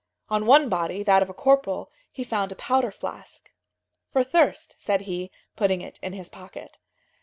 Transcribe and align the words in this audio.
On 0.29 0.47
one 0.47 0.67
body, 0.67 1.03
that 1.03 1.21
of 1.21 1.29
a 1.29 1.33
corporal, 1.35 1.91
he 2.11 2.23
found 2.23 2.51
a 2.51 2.55
powder 2.55 2.89
flask. 2.89 3.51
"For 4.11 4.23
thirst," 4.23 4.75
said 4.79 5.01
he, 5.01 5.29
putting 5.55 5.81
it 5.81 5.99
in 6.01 6.13
his 6.13 6.27
pocket. 6.27 6.79